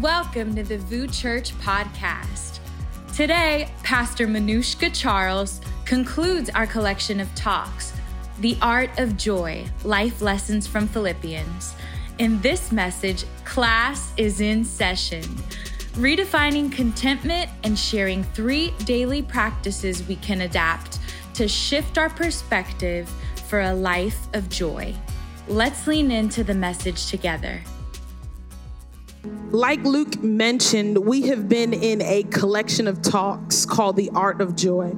[0.00, 2.58] Welcome to the VOUS Church podcast.
[3.14, 7.92] Today, Pastor Manushka Charles concludes our collection of talks,
[8.40, 11.76] The Art of Joy Life Lessons from Philippians.
[12.18, 15.22] In this message, class is in session,
[15.92, 20.98] redefining contentment and sharing three daily practices we can adapt
[21.34, 23.08] to shift our perspective
[23.46, 24.92] for a life of joy.
[25.46, 27.62] Let's lean into the message together.
[29.24, 34.54] Like Luke mentioned, we have been in a collection of talks called The Art of
[34.54, 34.90] Joy.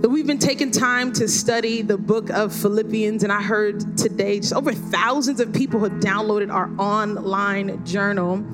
[0.00, 4.40] That we've been taking time to study the book of Philippians, and I heard today
[4.40, 8.44] just over thousands of people have downloaded our online journal.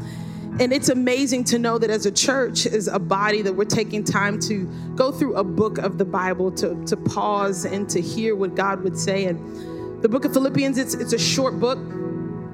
[0.59, 4.05] And it's amazing to know that as a church, as a body, that we're taking
[4.05, 8.37] time to go through a book of the Bible, to, to pause and to hear
[8.37, 9.25] what God would say.
[9.25, 11.79] And the book of Philippians, it's, it's a short book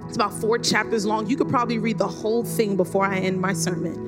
[0.06, 1.28] it's about four chapters long.
[1.28, 4.06] You could probably read the whole thing before I end my sermon.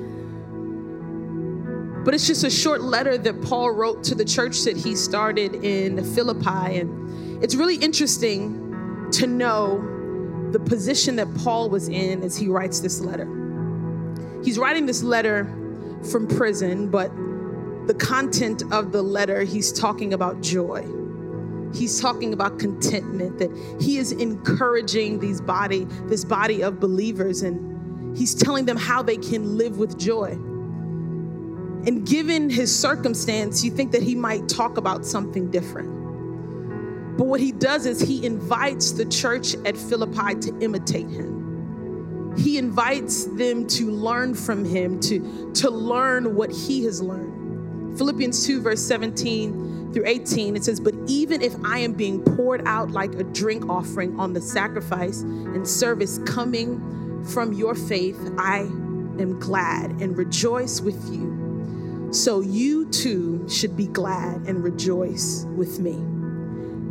[2.04, 5.56] But it's just a short letter that Paul wrote to the church that he started
[5.64, 6.78] in Philippi.
[6.78, 9.78] And it's really interesting to know
[10.52, 13.26] the position that Paul was in as he writes this letter.
[14.44, 15.44] He's writing this letter
[16.10, 17.10] from prison, but
[17.86, 20.86] the content of the letter, he's talking about joy
[21.74, 28.16] he's talking about contentment that he is encouraging these body this body of believers and
[28.16, 30.30] he's telling them how they can live with joy.
[31.86, 35.96] And given his circumstance you think that he might talk about something different.
[37.16, 42.34] But what he does is he invites the church at philippi to imitate him.
[42.36, 47.98] He invites them to learn from him to to learn what he has learned.
[47.98, 52.62] Philippians 2 verse 17 through 18, it says, But even if I am being poured
[52.66, 58.58] out like a drink offering on the sacrifice and service coming from your faith, I
[58.58, 62.08] am glad and rejoice with you.
[62.12, 65.92] So you too should be glad and rejoice with me.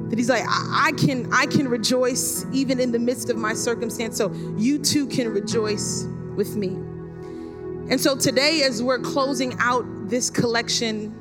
[0.09, 4.17] That he's like, I, can, I can rejoice even in the midst of my circumstance.
[4.17, 6.05] So you too can rejoice
[6.35, 6.69] with me.
[7.89, 11.13] And so today, as we're closing out this collection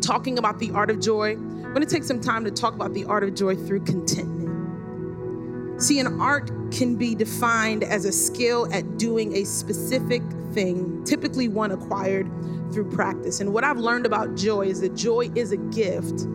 [0.00, 2.94] talking about the art of joy, I'm going to take some time to talk about
[2.94, 5.82] the art of joy through contentment.
[5.82, 10.22] See, an art can be defined as a skill at doing a specific
[10.52, 12.28] thing, typically one acquired
[12.72, 13.40] through practice.
[13.40, 16.26] And what I've learned about joy is that joy is a gift,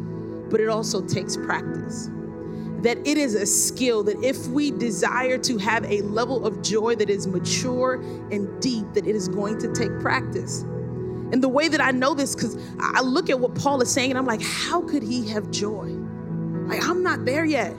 [0.50, 2.09] but it also takes practice.
[2.84, 6.96] That it is a skill that if we desire to have a level of joy
[6.96, 7.96] that is mature
[8.31, 10.66] and deep, that it is going to take practice.
[11.34, 14.12] And the way that I know this, because I look at what Paul is saying
[14.12, 15.88] and I'm like, how could he have joy?
[16.68, 17.76] Like, I'm not there yet.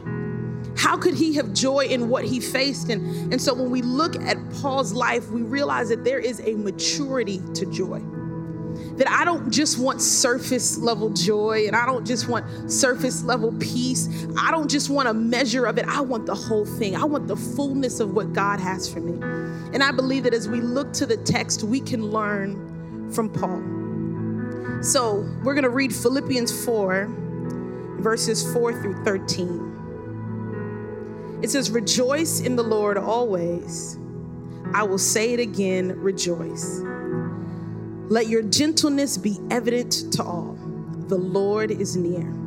[0.76, 2.88] How could he have joy in what he faced?
[2.88, 6.56] And, and so when we look at Paul's life, we realize that there is a
[6.56, 8.00] maturity to joy.
[8.97, 13.54] That I don't just want surface level joy and I don't just want surface level
[13.60, 14.26] peace.
[14.37, 15.87] I don't just want a measure of it.
[15.87, 16.97] I want the whole thing.
[16.97, 19.12] I want the fullness of what God has for me.
[19.72, 22.73] And I believe that as we look to the text, we can learn
[23.12, 23.62] from Paul.
[24.82, 27.06] So we're going to read Philippians 4,
[28.00, 31.41] verses 4 through 13.
[31.43, 33.98] It says, Rejoice in the Lord always.
[34.75, 36.81] I will say it again, rejoice.
[38.09, 40.59] Let your gentleness be evident to all.
[41.09, 42.44] The Lord is near.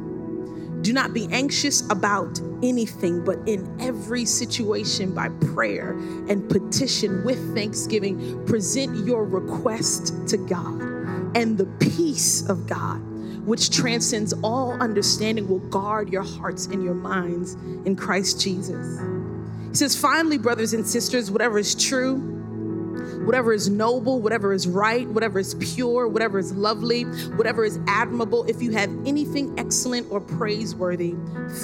[0.82, 5.92] Do not be anxious about anything, but in every situation, by prayer
[6.30, 10.82] and petition with thanksgiving, present your request to God.
[11.36, 13.00] And the peace of God,
[13.46, 17.54] which transcends all understanding, will guard your hearts and your minds
[17.86, 19.00] in Christ Jesus.
[19.70, 22.37] He says, finally, brothers and sisters, whatever is true,
[23.28, 27.04] whatever is noble, whatever is right, whatever is pure, whatever is lovely,
[27.36, 31.14] whatever is admirable, if you have anything excellent or praiseworthy,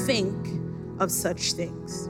[0.05, 0.61] think
[0.99, 2.09] of such things.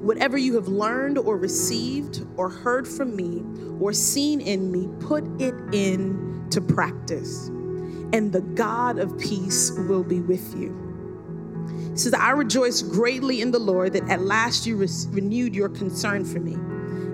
[0.00, 3.44] Whatever you have learned or received or heard from me
[3.78, 7.46] or seen in me, put it into practice,
[8.12, 10.74] and the God of peace will be with you.
[11.92, 15.68] He says, I rejoice greatly in the Lord that at last you re- renewed your
[15.68, 16.56] concern for me.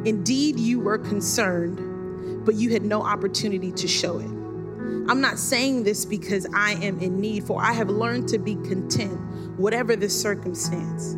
[0.05, 4.31] Indeed, you were concerned, but you had no opportunity to show it.
[5.06, 8.55] I'm not saying this because I am in need, for I have learned to be
[8.56, 9.19] content,
[9.59, 11.17] whatever the circumstance.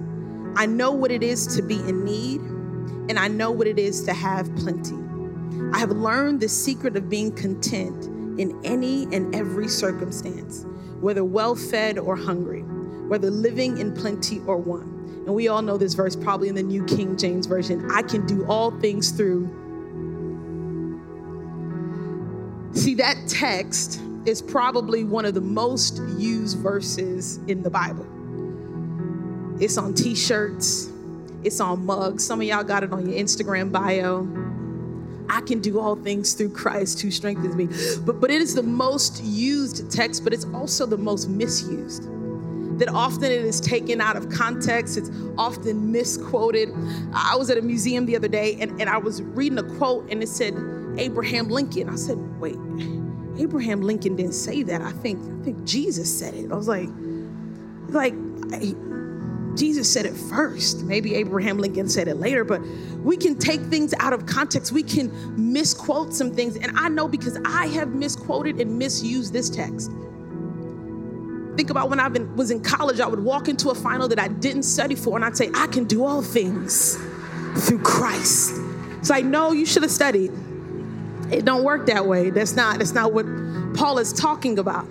[0.57, 2.41] I know what it is to be in need,
[3.11, 4.97] and I know what it is to have plenty.
[5.73, 8.07] I have learned the secret of being content
[8.41, 10.65] in any and every circumstance,
[11.01, 14.96] whether well fed or hungry, whether living in plenty or want.
[15.27, 18.25] And we all know this verse probably in the New King James Version I can
[18.27, 19.51] do all things through
[22.77, 28.07] See, that text is probably one of the most used verses in the Bible.
[29.59, 30.91] It's on t shirts,
[31.43, 32.25] it's on mugs.
[32.27, 34.29] Some of y'all got it on your Instagram bio.
[35.31, 37.69] I can do all things through Christ who strengthens me.
[38.05, 42.05] But, but it is the most used text, but it's also the most misused.
[42.77, 46.71] That often it is taken out of context, it's often misquoted.
[47.15, 50.11] I was at a museum the other day and, and I was reading a quote
[50.11, 50.55] and it said,
[50.99, 51.89] Abraham Lincoln.
[51.89, 52.57] I said, wait,
[53.39, 54.81] Abraham Lincoln didn't say that.
[54.81, 56.51] I think I think Jesus said it.
[56.51, 56.89] I was like,
[57.89, 58.15] like
[59.57, 60.85] Jesus said it first.
[60.85, 62.61] Maybe Abraham Lincoln said it later, but
[62.99, 64.73] we can take things out of context.
[64.73, 65.11] We can
[65.53, 66.57] misquote some things.
[66.57, 69.91] And I know because I have misquoted and misused this text.
[71.57, 74.29] Think about when I was in college, I would walk into a final that I
[74.29, 76.97] didn't study for, and I'd say, I can do all things
[77.61, 78.53] through Christ.
[78.99, 80.33] It's like, no, you should have studied.
[81.31, 82.31] It don't work that way.
[82.31, 83.25] That's not, that's not what
[83.75, 84.87] Paul is talking about.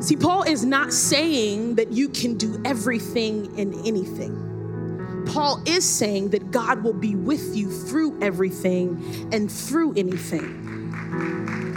[0.00, 5.24] See, Paul is not saying that you can do everything and anything.
[5.26, 11.73] Paul is saying that God will be with you through everything and through anything.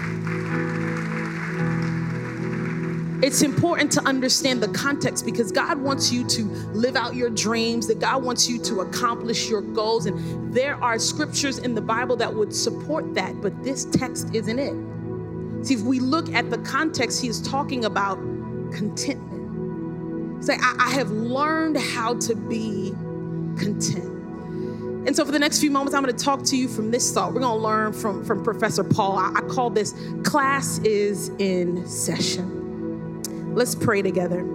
[3.24, 6.44] It's important to understand the context because God wants you to
[6.74, 10.06] live out your dreams, that God wants you to accomplish your goals.
[10.06, 14.60] And there are scriptures in the Bible that would support that, but this text isn't
[14.60, 15.66] it.
[15.66, 18.18] See, if we look at the context, he is talking about
[18.72, 20.46] contentment.
[20.46, 22.92] Say, I, I have learned how to be
[23.58, 24.14] content.
[25.08, 27.12] And so, for the next few moments, I'm going to talk to you from this
[27.12, 27.34] thought.
[27.34, 29.18] We're going to learn from, from Professor Paul.
[29.18, 32.57] I, I call this Class is in Session.
[33.58, 34.46] Let's pray together.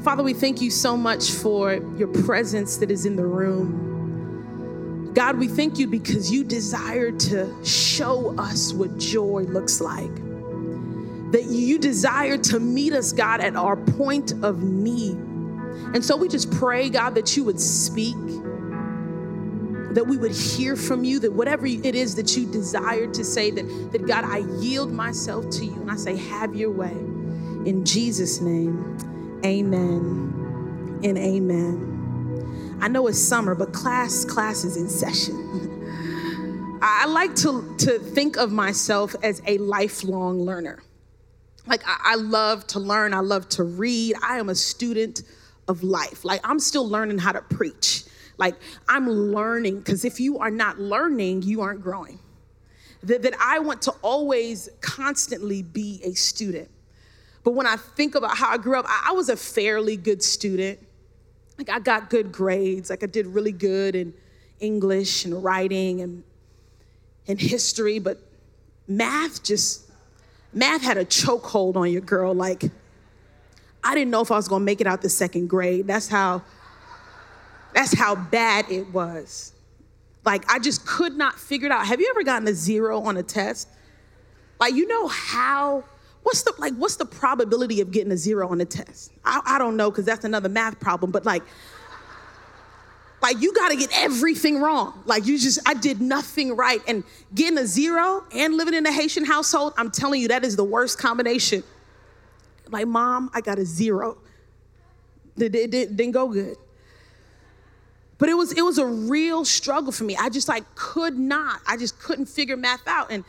[0.00, 5.12] Father, we thank you so much for your presence that is in the room.
[5.12, 10.14] God, we thank you because you desire to show us what joy looks like.
[11.32, 15.18] That you desire to meet us, God, at our point of need.
[15.92, 18.16] And so we just pray, God, that you would speak,
[19.92, 23.50] that we would hear from you, that whatever it is that you desire to say,
[23.50, 27.09] that, that God, I yield myself to you and I say, have your way.
[27.66, 28.96] In Jesus' name,
[29.44, 32.78] amen and amen.
[32.80, 36.78] I know it's summer, but class class is in session.
[36.82, 40.82] I like to, to think of myself as a lifelong learner.
[41.66, 44.16] Like, I, I love to learn, I love to read.
[44.22, 45.22] I am a student
[45.68, 46.24] of life.
[46.24, 48.04] Like, I'm still learning how to preach.
[48.38, 48.54] Like,
[48.88, 52.18] I'm learning, because if you are not learning, you aren't growing.
[53.02, 56.70] That, that I want to always constantly be a student.
[57.42, 60.78] But when I think about how I grew up, I, was a fairly good student.
[61.56, 64.12] Like I got good grades, like I did really good in
[64.60, 66.22] English and writing and,
[67.26, 68.18] and history, but
[68.86, 69.90] math just,
[70.52, 72.34] math had a chokehold on your girl.
[72.34, 72.64] Like
[73.82, 75.86] I didn't know if I was gonna make it out the second grade.
[75.86, 76.42] That's how,
[77.74, 79.52] that's how bad it was.
[80.24, 81.86] Like I just could not figure it out.
[81.86, 83.68] Have you ever gotten a zero on a test?
[84.58, 85.84] Like you know how
[86.22, 89.12] what's the like what's the probability of getting a zero on the test?
[89.24, 91.42] I, I don't know because that's another math problem but like
[93.22, 95.02] like you got to get everything wrong.
[95.06, 98.92] Like you just i did nothing right and getting a zero and living in a
[98.92, 101.62] haitian household i'm telling you that is the worst combination.
[102.68, 104.18] Like mom i got a zero.
[105.36, 106.56] It, it, it didn't go good.
[108.18, 110.14] But it was it was a real struggle for me.
[110.16, 113.24] I just like could not i just couldn't figure math out and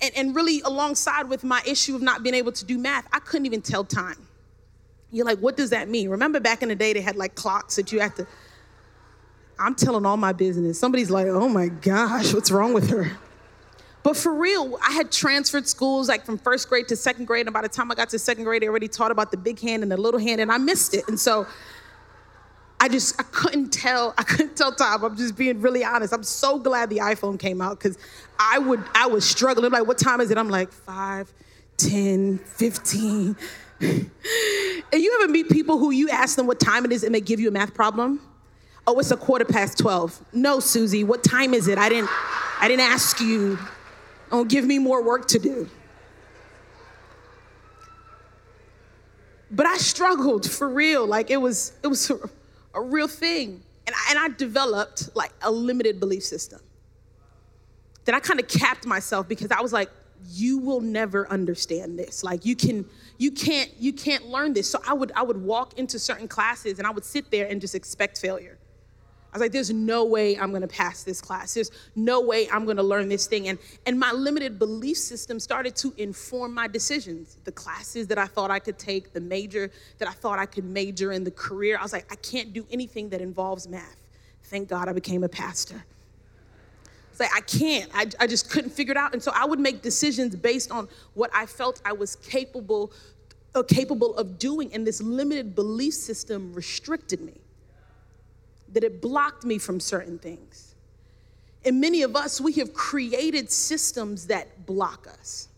[0.00, 3.18] and, and really alongside with my issue of not being able to do math, I
[3.18, 4.26] couldn't even tell time.
[5.10, 6.10] You're like, what does that mean?
[6.10, 8.26] Remember back in the day, they had like clocks that you had to.
[9.58, 10.78] I'm telling all my business.
[10.78, 13.12] Somebody's like, oh my gosh, what's wrong with her?
[14.02, 17.46] But for real, I had transferred schools like from first grade to second grade.
[17.46, 19.58] And by the time I got to second grade, they already taught about the big
[19.58, 21.08] hand and the little hand, and I missed it.
[21.08, 21.46] And so
[22.78, 25.02] I just I couldn't tell I couldn't tell time.
[25.02, 26.12] I'm just being really honest.
[26.12, 27.98] I'm so glad the iPhone came out because
[28.38, 29.72] I would I was struggling.
[29.72, 30.38] Like, what time is it?
[30.38, 31.32] I'm like five,
[31.78, 33.36] 10, 15.
[33.80, 34.10] and
[34.92, 37.40] you ever meet people who you ask them what time it is and they give
[37.40, 38.20] you a math problem?
[38.86, 40.24] Oh, it's a quarter past 12.
[40.32, 41.78] No, Susie, what time is it?
[41.78, 42.10] I didn't
[42.60, 43.58] I didn't ask you.
[44.30, 45.68] Don't give me more work to do.
[49.50, 51.06] But I struggled for real.
[51.06, 52.10] Like it was it was
[52.76, 53.62] a real thing.
[53.86, 56.60] And I, and I developed like a limited belief system.
[58.04, 59.90] That I kind of capped myself because I was like,
[60.28, 62.22] you will never understand this.
[62.22, 62.86] Like you can,
[63.18, 64.70] you can't, you can't learn this.
[64.70, 67.60] So I would, I would walk into certain classes and I would sit there and
[67.60, 68.58] just expect failure.
[69.36, 71.54] Was like, there's no way I'm gonna pass this class.
[71.54, 73.48] There's no way I'm gonna learn this thing.
[73.48, 77.36] And, and my limited belief system started to inform my decisions.
[77.44, 80.64] The classes that I thought I could take, the major that I thought I could
[80.64, 81.76] major in, the career.
[81.78, 83.96] I was like, I can't do anything that involves math.
[84.44, 85.84] Thank God I became a pastor.
[87.10, 87.90] It's like, I can't.
[87.94, 89.14] I, I just couldn't figure it out.
[89.14, 92.92] And so I would make decisions based on what I felt I was capable,
[93.54, 94.72] uh, capable of doing.
[94.74, 97.40] And this limited belief system restricted me,
[98.72, 100.74] that it blocked me from certain things.
[101.64, 105.48] And many of us, we have created systems that block us,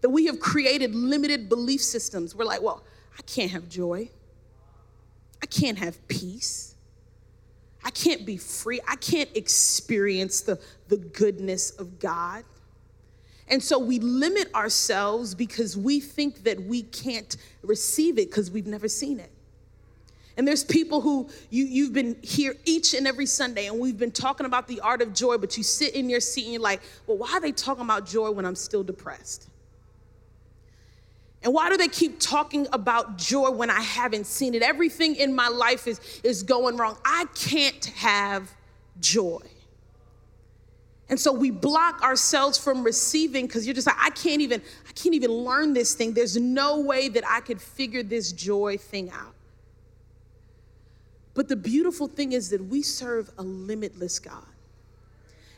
[0.00, 2.34] that we have created limited belief systems.
[2.34, 2.82] We're like, well,
[3.18, 4.10] I can't have joy,
[5.42, 6.74] I can't have peace.
[7.84, 8.80] I can't be free.
[8.86, 12.44] I can't experience the, the goodness of God.
[13.48, 18.66] And so we limit ourselves because we think that we can't receive it because we've
[18.66, 19.30] never seen it.
[20.38, 24.12] And there's people who you, you've been here each and every Sunday, and we've been
[24.12, 26.80] talking about the art of joy, but you sit in your seat and you're like,
[27.08, 29.48] well, why are they talking about joy when I'm still depressed?
[31.42, 34.62] And why do they keep talking about joy when I haven't seen it?
[34.62, 36.96] Everything in my life is, is going wrong.
[37.04, 38.48] I can't have
[39.00, 39.40] joy.
[41.08, 44.92] And so we block ourselves from receiving because you're just like, I can't even, I
[44.92, 46.12] can't even learn this thing.
[46.12, 49.34] There's no way that I could figure this joy thing out.
[51.38, 54.42] But the beautiful thing is that we serve a limitless God.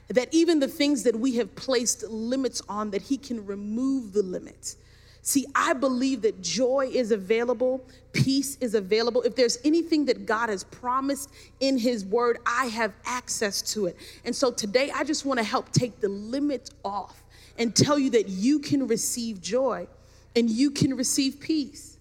[0.08, 4.22] That even the things that we have placed limits on, that He can remove the
[4.22, 4.76] limits
[5.22, 9.22] See, I believe that joy is available, peace is available.
[9.22, 13.96] If there's anything that God has promised in His Word, I have access to it.
[14.24, 17.22] And so today, I just want to help take the limits off
[17.58, 19.86] and tell you that you can receive joy
[20.34, 21.98] and you can receive peace.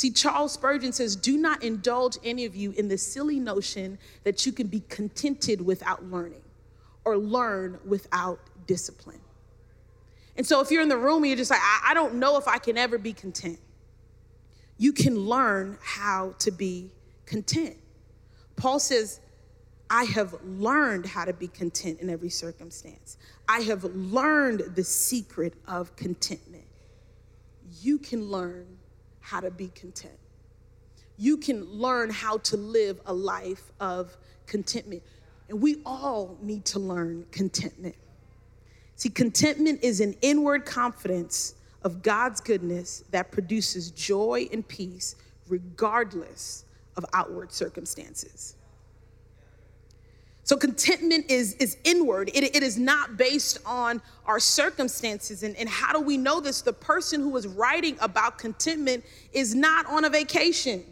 [0.00, 4.46] See, Charles Spurgeon says, Do not indulge any of you in the silly notion that
[4.46, 6.40] you can be contented without learning
[7.04, 9.20] or learn without discipline.
[10.38, 12.38] And so if you're in the room and you're just like, I, I don't know
[12.38, 13.58] if I can ever be content,
[14.78, 16.90] you can learn how to be
[17.26, 17.76] content.
[18.56, 19.20] Paul says,
[19.90, 23.18] I have learned how to be content in every circumstance.
[23.46, 26.64] I have learned the secret of contentment.
[27.82, 28.78] You can learn
[29.30, 30.18] how to be content.
[31.16, 35.02] You can learn how to live a life of contentment.
[35.48, 37.94] And we all need to learn contentment.
[38.96, 45.14] See, contentment is an inward confidence of God's goodness that produces joy and peace
[45.48, 46.64] regardless
[46.96, 48.56] of outward circumstances.
[50.50, 52.28] So contentment is, is inward.
[52.34, 55.44] It, it is not based on our circumstances.
[55.44, 56.60] And, and how do we know this?
[56.60, 60.82] The person who is writing about contentment is not on a vacation.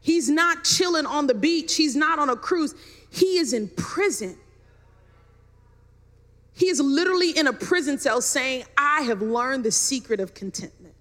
[0.00, 1.76] He's not chilling on the beach.
[1.76, 2.74] He's not on a cruise.
[3.08, 4.36] He is in prison.
[6.54, 10.96] He is literally in a prison cell saying, I have learned the secret of contentment.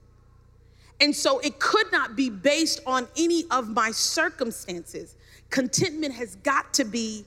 [1.02, 5.16] And so it could not be based on any of my circumstances.
[5.54, 7.26] Contentment has got to be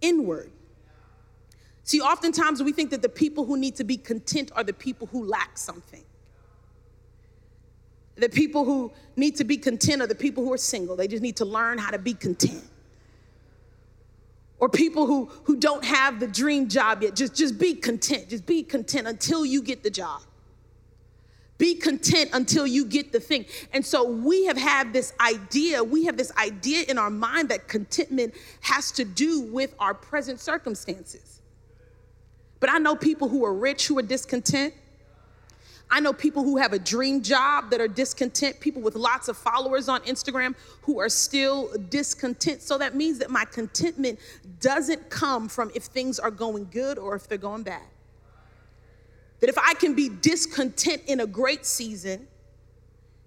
[0.00, 0.52] inward.
[1.82, 5.08] See, oftentimes we think that the people who need to be content are the people
[5.08, 6.04] who lack something.
[8.14, 10.94] The people who need to be content are the people who are single.
[10.94, 12.62] They just need to learn how to be content
[14.60, 17.16] or people who, who don't have the dream job yet.
[17.16, 18.28] Just, just be content.
[18.28, 20.22] Just be content until you get the job.
[21.56, 23.46] Be content until you get the thing.
[23.72, 27.68] And so we have had this idea, we have this idea in our mind that
[27.68, 31.42] contentment has to do with our present circumstances.
[32.58, 34.74] But I know people who are rich who are discontent.
[35.90, 39.36] I know people who have a dream job that are discontent, people with lots of
[39.36, 42.62] followers on Instagram who are still discontent.
[42.62, 44.18] So that means that my contentment
[44.60, 47.82] doesn't come from if things are going good or if they're going bad.
[49.40, 52.26] That if I can be discontent in a great season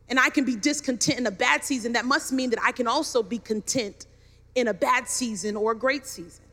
[0.10, 2.88] and I can be discontent in a bad season, that must mean that I can
[2.88, 4.08] also be content
[4.56, 6.44] in a bad season or a great season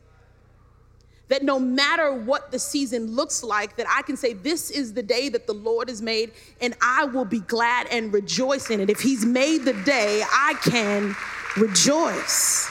[1.27, 5.03] that no matter what the season looks like, that I can say, This is the
[5.03, 6.31] day that the Lord has made,
[6.61, 8.89] and I will be glad and rejoice in it.
[8.89, 11.15] If He's made the day, I can
[11.57, 12.69] rejoice.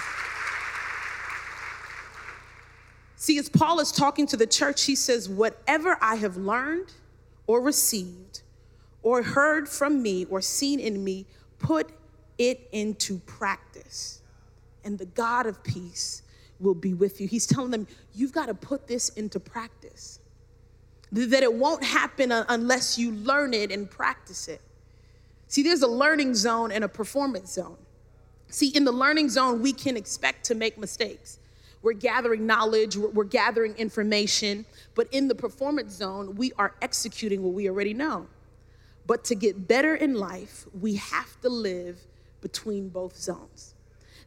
[3.25, 6.93] See, as Paul is talking to the church, he says, Whatever I have learned
[7.47, 8.43] or received
[9.03, 11.25] or heard from me or seen in me,
[11.59, 11.89] put
[12.37, 14.21] it into practice.
[14.85, 16.21] And the God of peace
[16.61, 17.27] will be with you.
[17.27, 20.19] He's telling them, you've got to put this into practice.
[21.11, 24.61] That it won't happen unless you learn it and practice it.
[25.49, 27.79] See, there's a learning zone and a performance zone.
[28.51, 31.39] See, in the learning zone, we can expect to make mistakes.
[31.85, 34.65] We're gathering knowledge, we're gathering information,
[34.95, 38.27] but in the performance zone, we are executing what we already know.
[39.07, 41.99] But to get better in life, we have to live
[42.41, 43.75] between both zones.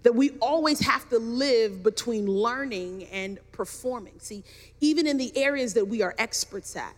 [0.03, 4.19] That we always have to live between learning and performing.
[4.19, 4.43] See,
[4.79, 6.93] even in the areas that we are experts at,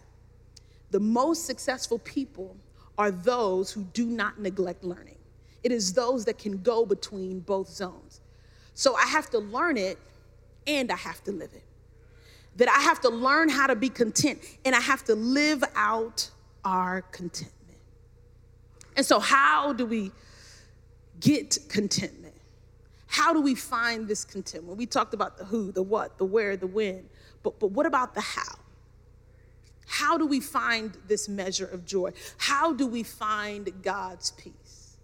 [0.91, 2.57] the most successful people
[2.97, 5.15] are those who do not neglect learning.
[5.63, 8.19] It is those that can go between both zones.
[8.73, 9.97] So I have to learn it
[10.69, 11.63] and I have to live it.
[12.57, 16.29] That I have to learn how to be content and I have to live out
[16.63, 17.55] our contentment.
[18.95, 20.11] And so, how do we
[21.19, 22.35] get contentment?
[23.07, 24.77] How do we find this contentment?
[24.77, 27.09] We talked about the who, the what, the where, the when,
[27.41, 28.55] but, but what about the how?
[29.87, 32.11] How do we find this measure of joy?
[32.37, 34.97] How do we find God's peace?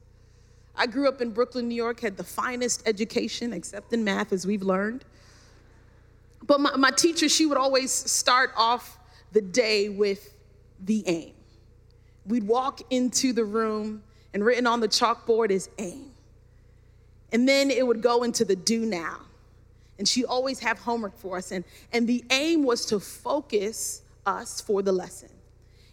[0.75, 4.45] I grew up in Brooklyn, New York, had the finest education, except in math, as
[4.45, 5.05] we've learned.
[6.45, 8.97] But my, my teacher, she would always start off
[9.31, 10.33] the day with
[10.83, 11.33] the aim.
[12.25, 16.11] We'd walk into the room, and written on the chalkboard is aim.
[17.31, 19.21] And then it would go into the do now.
[19.97, 21.51] And she'd always have homework for us.
[21.51, 25.29] And, and the aim was to focus us for the lesson.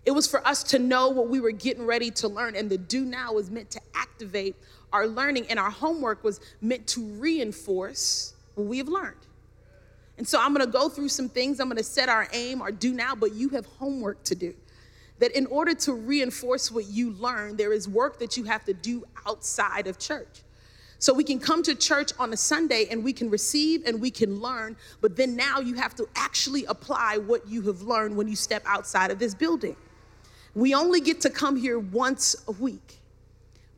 [0.04, 2.56] It was for us to know what we were getting ready to learn.
[2.56, 4.56] And the do now was meant to activate
[4.92, 9.16] our learning, and our homework was meant to reinforce what we have learned.
[10.18, 11.60] And so I'm gonna go through some things.
[11.60, 14.54] I'm gonna set our aim, our do now, but you have homework to do.
[15.18, 18.74] That in order to reinforce what you learn, there is work that you have to
[18.74, 20.42] do outside of church.
[21.02, 24.08] So we can come to church on a Sunday and we can receive and we
[24.08, 28.28] can learn, but then now you have to actually apply what you have learned when
[28.28, 29.74] you step outside of this building.
[30.54, 33.01] We only get to come here once a week.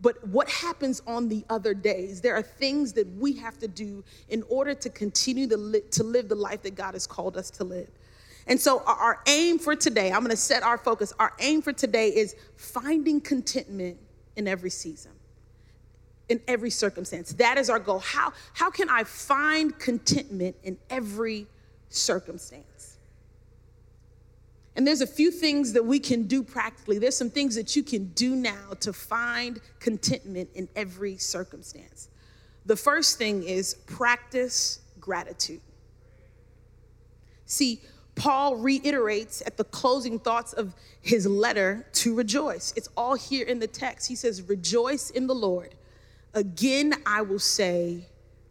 [0.04, 2.20] But what happens on the other days?
[2.20, 6.04] There are things that we have to do in order to continue to, li- to
[6.04, 7.88] live the life that God has called us to live.
[8.46, 11.14] And so, our, aim for today, I'm gonna set our focus.
[11.18, 13.96] Our aim for today is finding contentment
[14.36, 15.12] in every season,
[16.28, 17.32] in every circumstance.
[17.32, 18.00] That is our goal.
[18.00, 21.46] How, how can I find contentment in every
[21.88, 22.93] circumstance?
[24.76, 26.98] And there's a few things that we can do practically.
[26.98, 32.08] There's some things that you can do now to find contentment in every circumstance.
[32.66, 35.60] The first thing is practice gratitude.
[37.46, 37.82] See,
[38.16, 42.72] Paul reiterates at the closing thoughts of his letter to rejoice.
[42.76, 44.08] It's all here in the text.
[44.08, 45.74] He says, Rejoice in the Lord.
[46.32, 48.06] Again, I will say,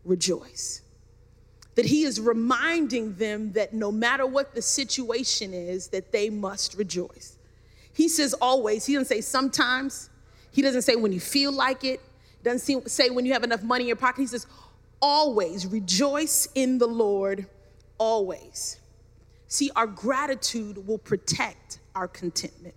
[0.05, 0.82] Rejoice
[1.75, 6.75] that he is reminding them that no matter what the situation is that they must
[6.75, 7.37] rejoice.
[7.93, 10.09] He says always he doesn't say sometimes.
[10.51, 11.99] He doesn't say when you feel like it.
[12.43, 14.21] Doesn't say when you have enough money in your pocket.
[14.21, 14.47] He says
[15.01, 17.47] always rejoice in the lord
[17.97, 18.79] always.
[19.47, 22.75] See our gratitude will protect our contentment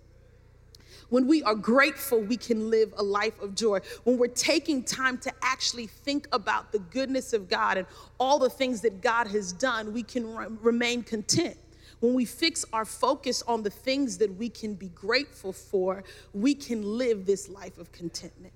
[1.09, 3.79] when we are grateful, we can live a life of joy.
[4.03, 7.87] When we're taking time to actually think about the goodness of God and
[8.19, 11.57] all the things that God has done, we can re- remain content.
[11.99, 16.53] When we fix our focus on the things that we can be grateful for, we
[16.53, 18.53] can live this life of contentment.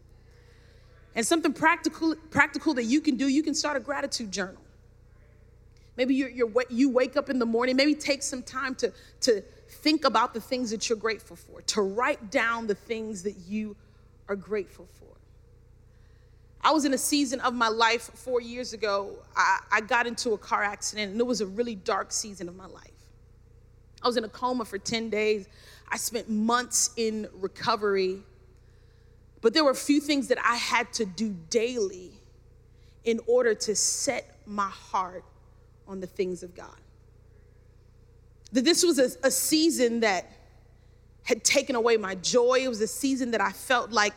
[1.16, 4.62] And something practical, practical that you can do, you can start a gratitude journal.
[5.98, 9.44] Maybe you're, you're, you wake up in the morning, maybe take some time to, to
[9.72, 13.76] think about the things that you're grateful for, to write down the things that you
[14.28, 15.08] are grateful for.
[16.62, 19.16] I was in a season of my life four years ago.
[19.36, 22.56] I, I, got into a car accident, and it was a really dark season of
[22.56, 22.92] my life.
[24.04, 25.48] I was in a coma for 10 days.
[25.90, 28.20] I spent months in recovery.
[29.42, 32.12] But there were a few things that I had to do daily
[33.06, 35.24] in order to set my heart
[35.88, 36.81] on the things of God
[38.52, 40.30] that this was a, a season that
[41.24, 42.60] had taken away my joy.
[42.62, 44.16] It was a season that I felt like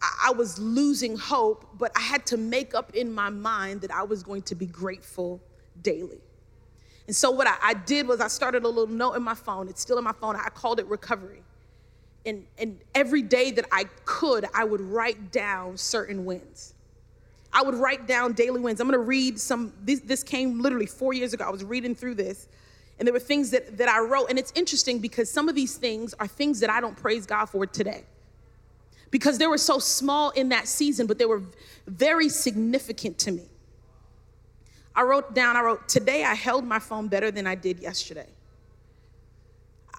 [0.00, 4.02] I was losing hope, but I had to make up in my mind that I
[4.02, 5.40] was going to be grateful
[5.82, 6.20] daily.
[7.06, 9.68] And so, what I, I, did was I started a little note in my phone.
[9.68, 10.36] It's still in my phone.
[10.36, 11.42] I called it recovery.
[12.26, 16.74] And, and every day that I could, I would write down certain wins.
[17.52, 18.80] I would write down daily wins.
[18.80, 21.44] I'm gonna read some, this, this came literally four years ago.
[21.44, 22.48] I was reading through this.
[22.98, 24.30] And there were things that, that I wrote.
[24.30, 27.46] And it's interesting because some of these things are things that I don't praise God
[27.46, 28.04] for today.
[29.10, 31.42] Because they were so small in that season, but they were
[31.86, 33.44] very significant to me.
[34.94, 38.26] I wrote down, I wrote, today I held my phone better than I did yesterday.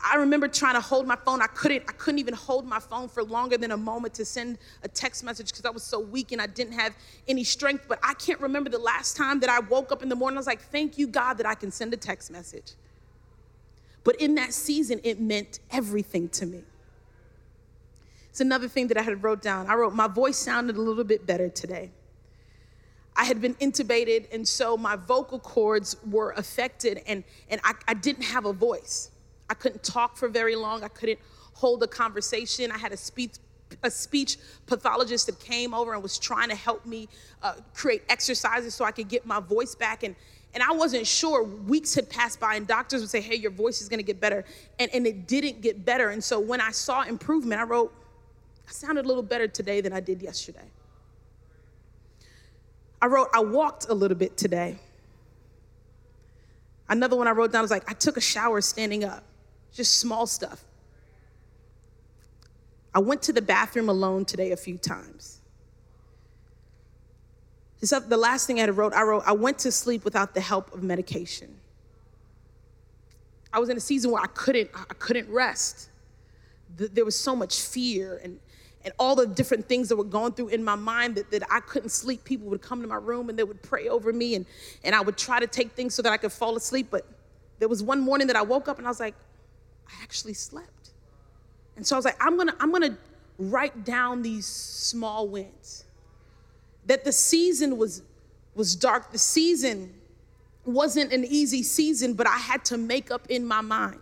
[0.03, 1.41] I remember trying to hold my phone.
[1.41, 4.57] I couldn't, I couldn't even hold my phone for longer than a moment to send
[4.83, 6.95] a text message because I was so weak and I didn't have
[7.27, 7.85] any strength.
[7.87, 10.37] But I can't remember the last time that I woke up in the morning.
[10.37, 12.73] I was like, thank you, God, that I can send a text message.
[14.07, 16.63] But in that season, it meant everything to me.
[18.29, 19.67] It's another thing that I had wrote down.
[19.67, 21.91] I wrote, my voice sounded a little bit better today.
[23.17, 27.95] I had been intubated, and so my vocal cords were affected, and, and I, I
[27.95, 29.11] didn't have a voice.
[29.49, 30.85] I couldn't talk for very long.
[30.85, 31.19] I couldn't
[31.55, 32.71] hold a conversation.
[32.71, 33.33] I had a speech
[33.83, 37.09] a speech pathologist that came over and was trying to help me
[37.43, 40.03] uh, create exercises so I could get my voice back.
[40.03, 40.15] And,
[40.57, 41.43] and I wasn't sure.
[41.43, 44.43] Weeks had passed by, and doctors would say, Hey, your voice is gonna get better.
[44.79, 46.09] And, and it didn't get better.
[46.09, 47.93] And so when I saw improvement, I wrote,
[48.67, 50.65] I sounded a little better today than I did yesterday.
[52.99, 54.77] I wrote, I walked a little bit today.
[56.89, 59.23] Another one I wrote down was like, I took a shower standing up
[59.71, 60.63] just small stuff.
[62.95, 65.36] I went to the bathroom alone today a few times.
[67.79, 70.81] The last thing I wrote, I wrote, I went to sleep without the help of
[70.81, 71.59] medication.
[73.53, 75.89] I was in a season where I couldn't, I couldn't rest.
[76.75, 78.39] There was so much fear and,
[78.83, 81.59] and all the different things that were going through in my mind that, that I
[81.61, 82.23] couldn't sleep.
[82.23, 84.45] People would come to my room and they would pray over me, and,
[84.83, 86.87] and I would try to take things so that I could fall asleep.
[86.91, 87.05] But
[87.59, 89.15] there was one morning that I woke up and I was like,
[89.87, 90.91] I actually slept.
[91.75, 92.97] And so I was like, I'm gonna, I'm gonna
[93.37, 95.85] write down these small wins.
[96.87, 98.01] That the season was
[98.55, 99.11] was dark.
[99.11, 99.93] The season
[100.65, 104.01] wasn't an easy season, but I had to make up in my mind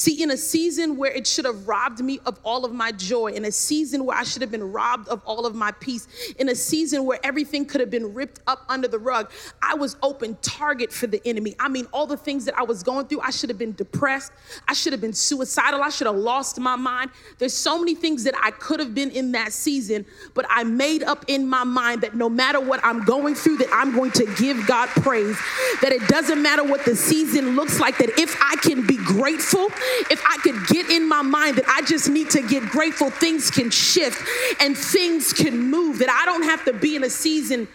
[0.00, 3.32] See, in a season where it should have robbed me of all of my joy,
[3.32, 6.08] in a season where I should have been robbed of all of my peace,
[6.38, 9.98] in a season where everything could have been ripped up under the rug, I was
[10.02, 11.54] open target for the enemy.
[11.60, 14.32] I mean, all the things that I was going through, I should have been depressed.
[14.66, 15.82] I should have been suicidal.
[15.82, 17.10] I should have lost my mind.
[17.36, 21.02] There's so many things that I could have been in that season, but I made
[21.02, 24.24] up in my mind that no matter what I'm going through, that I'm going to
[24.38, 25.38] give God praise.
[25.82, 29.68] That it doesn't matter what the season looks like, that if I can be grateful,
[30.10, 33.50] if I could get in my mind that I just need to get grateful, things
[33.50, 34.22] can shift
[34.60, 37.68] and things can move, that I don't have to be in a season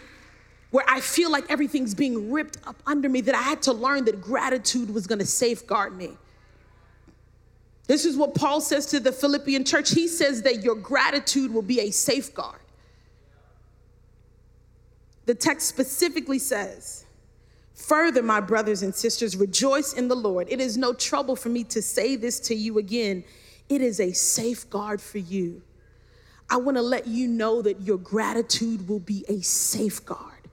[0.70, 4.04] where I feel like everything's being ripped up under me, that I had to learn
[4.06, 6.10] that gratitude was gonna safeguard me.
[7.86, 9.90] This is what Paul says to the Philippian church.
[9.92, 12.60] He says that your gratitude will be a safeguard.
[15.26, 17.05] The text specifically says,
[17.76, 20.48] Further, my brothers and sisters, rejoice in the Lord.
[20.50, 23.22] It is no trouble for me to say this to you again.
[23.68, 25.60] It is a safeguard for you.
[26.48, 30.48] I want to let you know that your gratitude will be a safeguard,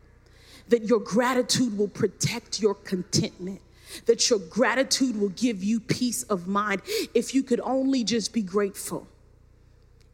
[0.67, 3.61] that your gratitude will protect your contentment,
[4.05, 6.81] that your gratitude will give you peace of mind
[7.13, 9.07] if you could only just be grateful.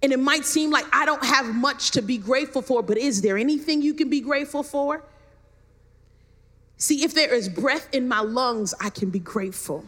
[0.04, 3.22] And it might seem like I don't have much to be grateful for, but is
[3.22, 5.04] there anything you can be grateful for?
[6.80, 9.84] See, if there is breath in my lungs, I can be grateful.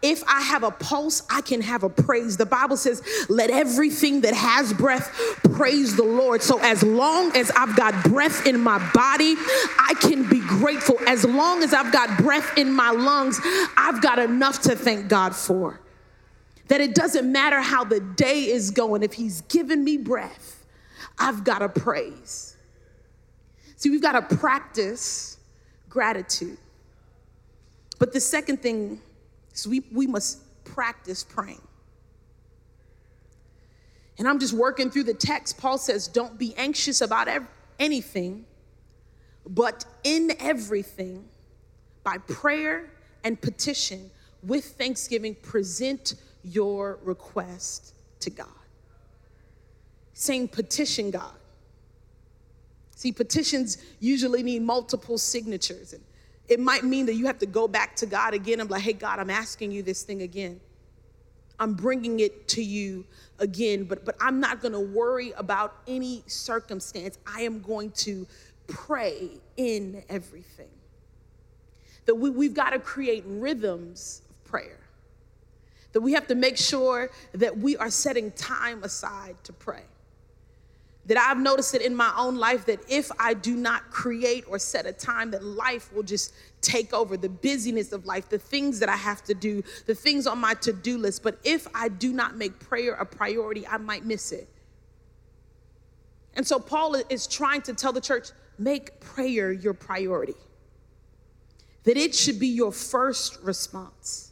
[0.00, 2.36] If I have a pulse, I can have a praise.
[2.36, 5.10] The Bible says, let everything that has breath
[5.52, 6.40] praise the Lord.
[6.40, 9.34] So, as long as I've got breath in my body,
[9.78, 10.96] I can be grateful.
[11.06, 13.38] As long as I've got breath in my lungs,
[13.76, 15.80] I've got enough to thank God for.
[16.68, 20.64] That it doesn't matter how the day is going, if He's given me breath,
[21.18, 22.56] I've got to praise.
[23.76, 25.39] See, we've got to practice
[25.90, 26.56] gratitude.
[27.98, 29.02] But the second thing
[29.52, 31.60] is we, we must practice praying.
[34.18, 35.58] And I'm just working through the text.
[35.58, 37.46] Paul says, Don't be anxious about ev-
[37.78, 38.44] anything,
[39.46, 41.28] but in everything,
[42.04, 42.90] by prayer
[43.24, 44.10] and petition,
[44.42, 48.46] with thanksgiving, present your request to God.
[50.12, 51.32] Saying, petition God.
[53.00, 55.94] See, petitions usually need multiple signatures.
[55.94, 56.02] And
[56.48, 58.82] it might mean that you have to go back to God again and be like,
[58.82, 60.60] hey, God, I'm asking you this thing again.
[61.58, 63.06] I'm bringing it to you
[63.38, 67.16] again, but, but I'm not going to worry about any circumstance.
[67.26, 68.26] I am going to
[68.66, 70.68] pray in everything.
[72.04, 74.80] That we, we've got to create rhythms of prayer.
[75.92, 79.84] That we have to make sure that we are setting time aside to pray
[81.10, 84.60] that I've noticed it in my own life that if I do not create or
[84.60, 88.78] set a time, that life will just take over the busyness of life, the things
[88.78, 91.24] that I have to do, the things on my to do list.
[91.24, 94.48] But if I do not make prayer a priority, I might miss it.
[96.34, 100.36] And so Paul is trying to tell the church make prayer your priority,
[101.82, 104.30] that it should be your first response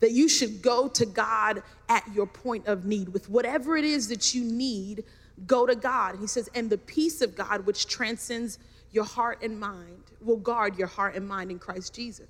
[0.00, 3.08] that you should go to God at your point of need.
[3.08, 5.04] With whatever it is that you need,
[5.46, 6.16] go to God.
[6.20, 8.58] He says, and the peace of God, which transcends
[8.90, 12.28] your heart and mind, will guard your heart and mind in Christ Jesus.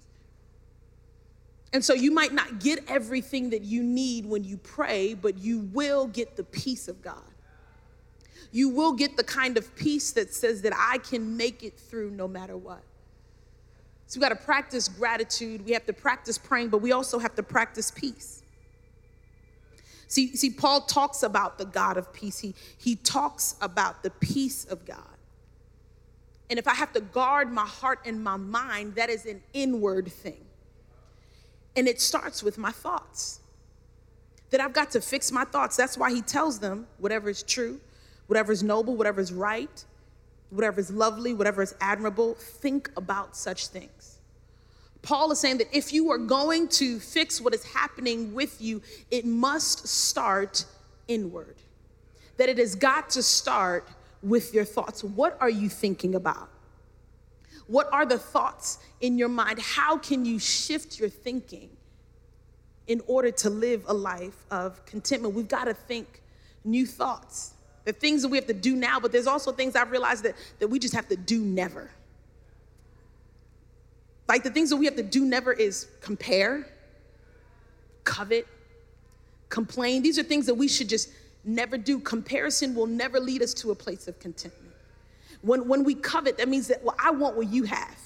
[1.72, 5.60] And so you might not get everything that you need when you pray, but you
[5.72, 7.22] will get the peace of God.
[8.50, 12.10] You will get the kind of peace that says that I can make it through
[12.10, 12.82] no matter what.
[14.06, 15.66] So we got to practice gratitude.
[15.66, 18.42] We have to practice praying, but we also have to practice peace.
[20.08, 22.38] See, see, Paul talks about the God of peace.
[22.38, 25.04] He, he talks about the peace of God.
[26.50, 30.10] And if I have to guard my heart and my mind, that is an inward
[30.10, 30.44] thing.
[31.76, 33.40] And it starts with my thoughts.
[34.50, 35.76] That I've got to fix my thoughts.
[35.76, 37.78] That's why he tells them whatever is true,
[38.28, 39.84] whatever is noble, whatever is right,
[40.48, 44.17] whatever is lovely, whatever is admirable, think about such things.
[45.02, 48.82] Paul is saying that if you are going to fix what is happening with you,
[49.10, 50.64] it must start
[51.06, 51.56] inward.
[52.36, 53.88] That it has got to start
[54.22, 55.04] with your thoughts.
[55.04, 56.50] What are you thinking about?
[57.66, 59.60] What are the thoughts in your mind?
[59.60, 61.68] How can you shift your thinking
[62.86, 65.34] in order to live a life of contentment?
[65.34, 66.22] We've got to think
[66.64, 67.52] new thoughts.
[67.84, 70.34] The things that we have to do now, but there's also things I've realized that,
[70.58, 71.90] that we just have to do never.
[74.28, 76.66] Like the things that we have to do never is compare,
[78.04, 78.46] covet,
[79.48, 80.02] complain.
[80.02, 81.10] These are things that we should just
[81.44, 81.98] never do.
[81.98, 84.74] Comparison will never lead us to a place of contentment.
[85.40, 87.96] When, when we covet, that means that, well, I want what you have.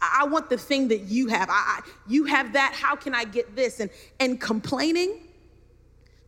[0.00, 1.48] I want the thing that you have.
[1.48, 2.74] I, I, you have that.
[2.74, 3.80] How can I get this?
[3.80, 5.20] And, and complaining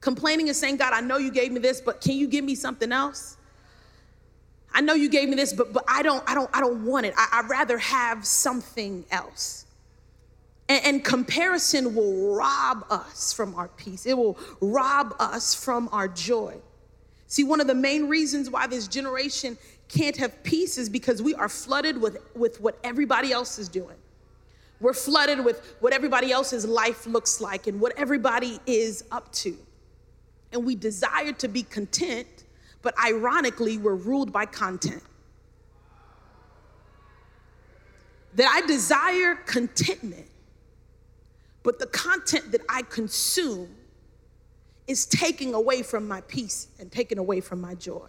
[0.00, 2.54] Complaining is saying, God, I know you gave me this, but can you give me
[2.54, 3.36] something else?
[4.72, 7.06] I know you gave me this, but, but I don't, I don't, I don't want
[7.06, 7.14] it.
[7.16, 9.66] I, would rather have something else.
[10.68, 14.06] And, and comparison will rob us from our peace.
[14.06, 16.56] It will rob us from our joy.
[17.26, 21.34] See, one of the main reasons why this generation can't have peace is because we
[21.34, 23.96] are flooded with, with what everybody else is doing.
[24.80, 29.56] We're flooded with what everybody else's life looks like and what everybody is up to
[30.52, 32.26] and we desire to be content,
[32.88, 35.02] but ironically, we're ruled by content.
[38.32, 40.26] That I desire contentment,
[41.62, 43.68] but the content that I consume
[44.86, 48.08] is taking away from my peace and taking away from my joy.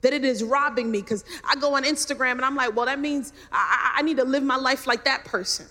[0.00, 2.98] That it is robbing me because I go on Instagram and I'm like, well, that
[2.98, 5.66] means I, I need to live my life like that person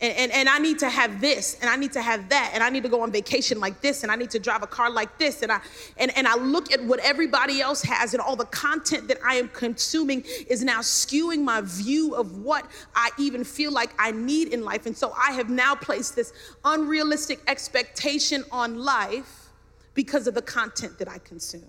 [0.00, 2.62] and, and, and I need to have this, and I need to have that, and
[2.62, 4.90] I need to go on vacation like this, and I need to drive a car
[4.90, 5.42] like this.
[5.42, 5.60] And I
[5.98, 9.34] and, and I look at what everybody else has, and all the content that I
[9.34, 14.48] am consuming is now skewing my view of what I even feel like I need
[14.48, 14.86] in life.
[14.86, 16.32] And so I have now placed this
[16.64, 19.48] unrealistic expectation on life
[19.92, 21.68] because of the content that I consume.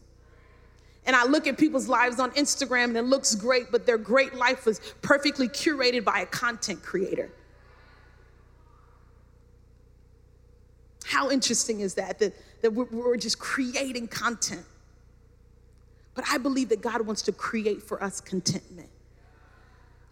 [1.06, 4.36] And I look at people's lives on Instagram and it looks great, but their great
[4.36, 7.32] life was perfectly curated by a content creator.
[11.12, 12.20] How interesting is that?
[12.20, 14.66] That, that we're, we're just creating content.
[16.16, 18.90] But I believe that God wants to create for us contentment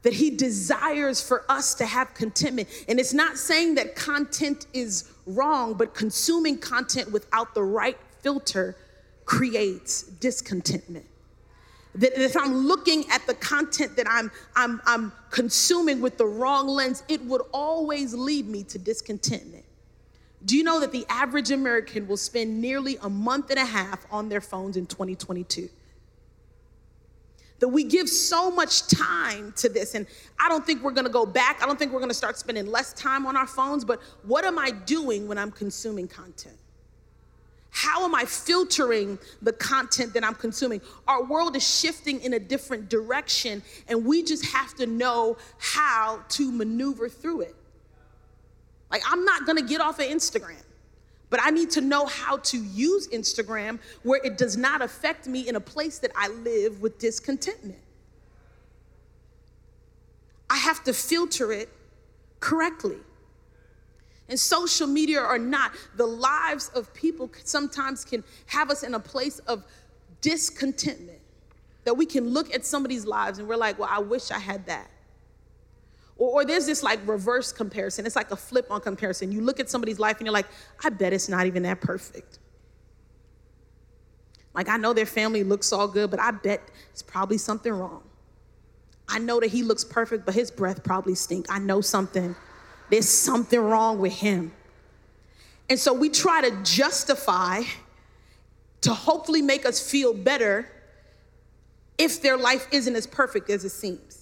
[0.02, 2.70] that he desires for us to have contentment.
[2.88, 8.76] And it's not saying that content is wrong, but consuming content without the right filter
[9.26, 11.06] creates discontentment.
[11.96, 16.68] That if I'm looking at the content that I'm, I'm, I'm consuming with the wrong
[16.68, 19.66] lens, it would always lead me to discontentment.
[20.46, 24.06] Do you know that the average American will spend nearly a month and a half
[24.12, 25.70] on their phones in 2022?
[27.60, 30.08] That we give so much time to this, and
[30.40, 31.62] I don't think we're gonna go back.
[31.62, 34.58] I don't think we're gonna start spending less time on our phones, but what am
[34.58, 36.56] I doing when I'm consuming content?
[37.72, 40.82] How am I filtering the content that I'm consuming?
[41.08, 46.22] Our world is shifting in a different direction, and we just have to know how
[46.30, 47.56] to maneuver through it.
[48.92, 50.64] Like, I'm not gonna get off of Instagram,
[51.30, 55.48] but I need to know how to use Instagram where it does not affect me
[55.48, 57.80] in a place that I live with discontentment.
[60.50, 61.70] I have to filter it
[62.40, 62.98] correctly.
[64.28, 69.00] And social media or not, the lives of people sometimes can have us in a
[69.00, 69.64] place of
[70.22, 71.20] discontentment.
[71.86, 74.66] That we can look at somebody's lives and we're like, well, I wish I had
[74.68, 74.90] that.
[76.20, 78.06] Or, or, there's this like reverse comparison.
[78.06, 79.32] It's like a flip on comparison.
[79.32, 80.48] You look at somebody's life and you're like,
[80.84, 82.38] I bet it's not even that perfect.
[84.54, 88.04] Like, I know their family looks all good, but I bet it's probably something wrong.
[89.08, 91.48] I know that he looks perfect, but his breath probably stink.
[91.50, 92.36] I know something
[92.90, 94.52] there's something wrong with him.
[95.70, 97.62] And so we try to justify
[98.82, 100.68] to hopefully make us feel better
[101.98, 104.19] if their life isn't as perfect as it seems.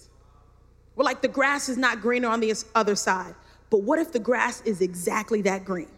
[0.98, 3.36] We're like, the grass is not greener on the other side.
[3.70, 5.88] But what if the grass is exactly that green?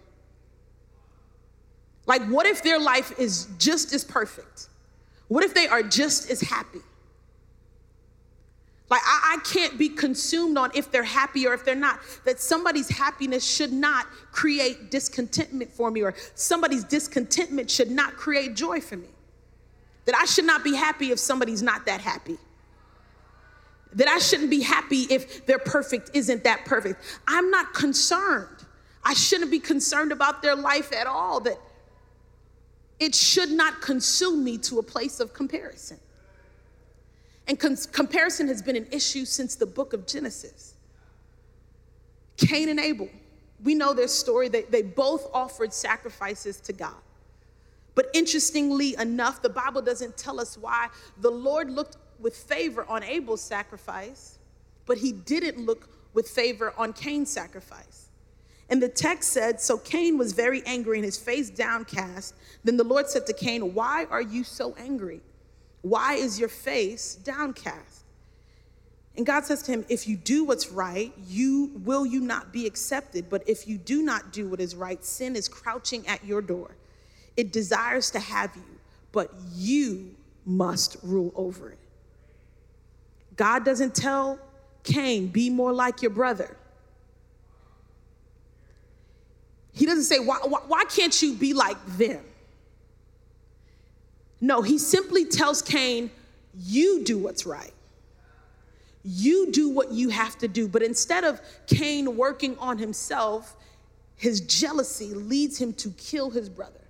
[2.05, 4.69] Like, what if their life is just as perfect?
[5.29, 6.81] What if they are just as happy?
[8.91, 12.01] Like, I, I, can't be consumed on if they're happy or if they're not.
[12.27, 18.55] That somebody's happiness should not create discontentment for me, or somebody's discontentment should not create
[18.55, 19.09] joy for me.
[20.05, 22.37] That I should not be happy if somebody's not that happy.
[23.95, 27.03] That I shouldn't be happy if their perfect isn't that perfect.
[27.27, 28.65] I'm not concerned.
[29.05, 31.41] I shouldn't be concerned about their life at all.
[31.41, 31.59] That
[33.01, 35.99] it should not consume me to a place of comparison.
[37.49, 37.59] And
[37.93, 40.75] comparison has been an issue since the book of Genesis.
[42.37, 43.09] Cain and Abel,
[43.65, 44.49] we know their story.
[44.49, 46.95] They, they both offered sacrifices to God.
[47.95, 53.03] But interestingly enough, the Bible doesn't tell us why the Lord looked with favor on
[53.03, 54.39] Abel's sacrifice,
[54.87, 58.09] but he didn't look with favor on Cain's sacrifice.
[58.69, 62.35] And the text said, So Cain was very angry and his face downcast.
[62.63, 65.21] Then the Lord said to Cain, Why are you so angry?
[65.83, 68.05] Why is your face downcast?
[69.17, 72.67] And God says to him, If you do what's right, you will you not be
[72.67, 73.29] accepted.
[73.29, 76.77] But if you do not do what is right, sin is crouching at your door.
[77.37, 78.79] It desires to have you,
[79.11, 80.15] but you
[80.47, 81.80] must rule over it.
[83.41, 84.39] God doesn't tell
[84.85, 86.59] Cain, be more like your brother.
[89.73, 92.23] He doesn't say, why, why, why can't you be like them?
[94.43, 96.11] No, he simply tells Cain,
[96.55, 97.73] You do what's right.
[99.05, 100.69] You do what you have to do.
[100.69, 103.57] But instead of Cain working on himself,
[104.17, 106.85] his jealousy leads him to kill his brother.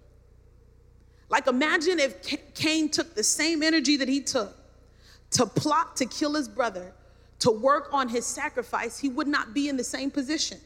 [1.29, 2.21] Like, imagine if
[2.55, 4.60] Cain took the same energy that he took
[5.31, 6.93] to plot to kill his brother,
[7.41, 10.59] to work on his sacrifice, he would not be in the same position.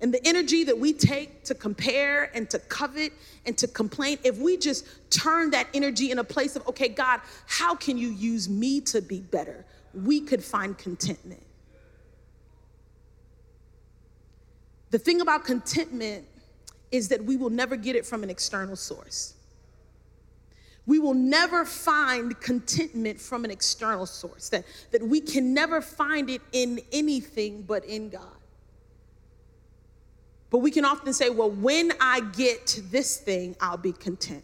[0.00, 3.12] And the energy that we take to compare and to covet
[3.44, 7.20] and to complain, if we just turn that energy in a place of, okay, God,
[7.46, 9.66] how can you use me to be better?
[9.92, 11.42] We could find contentment.
[14.90, 16.24] The thing about contentment
[16.90, 19.34] is that we will never get it from an external source.
[20.90, 26.28] We will never find contentment from an external source, that, that we can never find
[26.28, 28.36] it in anything but in God.
[30.50, 34.42] But we can often say, well, when I get this thing, I'll be content.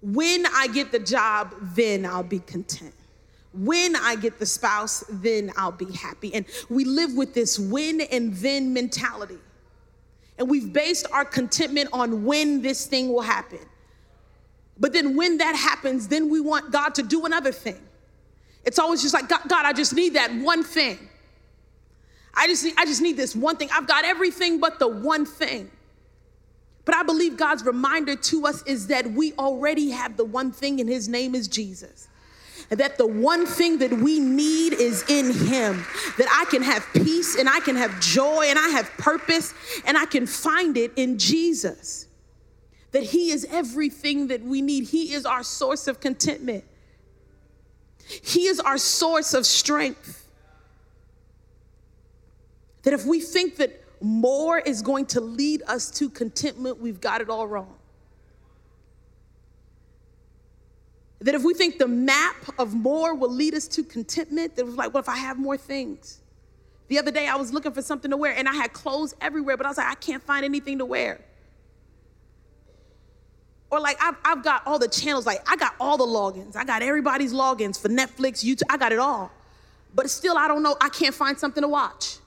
[0.00, 2.94] When I get the job, then I'll be content.
[3.52, 6.32] When I get the spouse, then I'll be happy.
[6.32, 9.40] And we live with this when and then mentality.
[10.38, 13.58] And we've based our contentment on when this thing will happen.
[14.78, 17.80] But then when that happens, then we want God to do another thing.
[18.64, 20.98] It's always just like, God, God I just need that one thing.
[22.34, 23.68] I just need, I just need this one thing.
[23.72, 25.70] I've got everything but the one thing.
[26.84, 30.80] But I believe God's reminder to us is that we already have the one thing,
[30.80, 32.08] and his name is Jesus.
[32.70, 35.84] And that the one thing that we need is in him.
[36.16, 39.52] That I can have peace and I can have joy and I have purpose
[39.84, 42.06] and I can find it in Jesus.
[42.92, 44.88] That he is everything that we need.
[44.88, 46.64] He is our source of contentment,
[48.06, 50.20] he is our source of strength.
[52.82, 57.20] That if we think that more is going to lead us to contentment, we've got
[57.20, 57.74] it all wrong.
[61.20, 64.74] That if we think the map of more will lead us to contentment, that was
[64.74, 66.20] like, what if I have more things?
[66.88, 69.56] The other day I was looking for something to wear and I had clothes everywhere,
[69.56, 71.20] but I was like, I can't find anything to wear.
[73.72, 76.56] Or like I've, I've got all the channels, like I got all the logins.
[76.56, 79.32] I got everybody's logins for Netflix, YouTube, I got it all.
[79.94, 82.18] But still, I don't know, I can't find something to watch.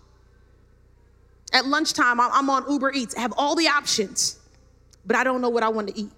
[1.54, 3.16] At lunchtime, I'm on Uber Eats.
[3.16, 4.40] I have all the options,
[5.06, 6.10] but I don't know what I want to eat.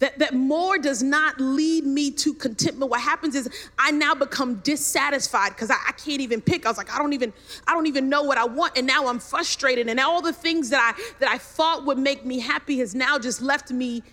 [0.00, 2.88] That, that more does not lead me to contentment.
[2.88, 6.66] What happens is I now become dissatisfied because I, I, can't even pick.
[6.66, 7.32] I was like, I don't even,
[7.66, 8.78] I don't even know what I want.
[8.78, 9.88] And now I'm frustrated.
[9.88, 13.18] And all the things that I that I thought would make me happy has now
[13.18, 14.04] just left me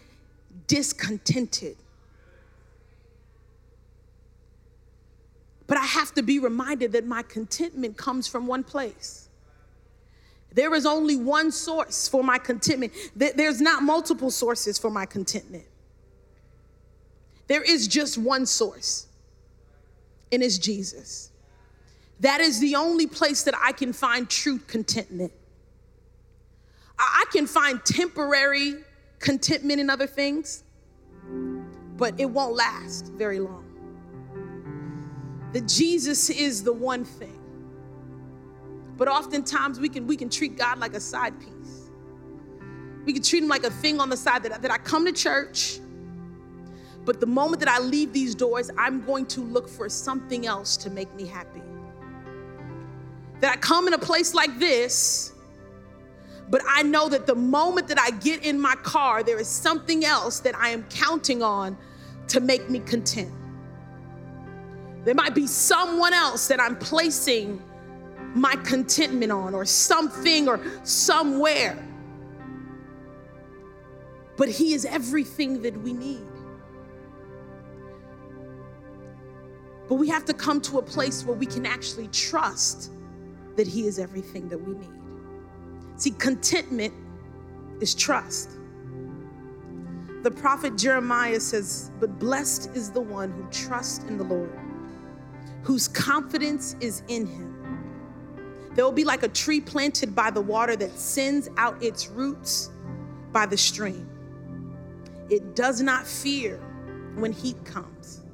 [0.66, 1.78] discontented.
[5.68, 9.30] But I have to be reminded that my contentment comes from one place.
[10.52, 12.94] There is only one source for my contentment.
[13.16, 15.66] There's not multiple sources for my contentment.
[17.48, 19.08] There is just one source,
[20.32, 21.32] and it's Jesus.
[22.22, 25.32] That is the only place that I can find true contentment.
[26.98, 28.76] I can find temporary
[29.20, 30.64] contentment in other things,
[31.98, 33.64] but it won't last very long.
[35.54, 37.40] That Jesus is the one thing.
[38.98, 41.90] But oftentimes we can we can treat God like a side piece.
[43.06, 45.12] We can treat him like a thing on the side that, that I come to
[45.12, 45.80] church,
[47.06, 50.76] but the moment that I leave these doors, I'm going to look for something else
[50.78, 51.62] to make me happy.
[53.42, 55.34] That I come in a place like this,
[56.50, 60.04] but I know that the moment that I get in my car, there is something
[60.04, 61.78] else that I am counting on
[62.30, 63.32] to make me content.
[65.04, 67.62] There might be someone else that I'm placing
[68.34, 71.78] my contentment on, or something, or somewhere.
[74.36, 76.26] But He is everything that we need.
[79.88, 82.92] But we have to come to a place where we can actually trust
[83.56, 84.90] that He is everything that we need.
[85.98, 86.94] See, contentment
[87.80, 88.52] is trust.
[90.24, 94.60] The prophet Jeremiah says, But blessed is the one who trusts in the Lord,
[95.62, 97.52] whose confidence is in Him.
[98.74, 102.72] There will be like a tree planted by the water that sends out its roots
[103.32, 104.10] by the stream.
[105.30, 106.58] It does not fear
[107.16, 108.25] when heat comes.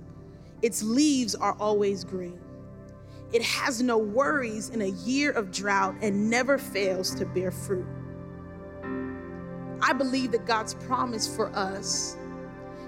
[0.62, 2.40] Its leaves are always green.
[3.34, 7.88] It has no worries in a year of drought and never fails to bear fruit.
[9.82, 12.16] I believe that God's promise for us